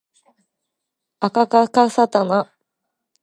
[1.19, 2.51] あかかかさたな